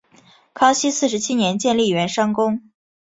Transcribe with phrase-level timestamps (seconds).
[0.55, 2.71] 康熙四十七年建立圆山宫。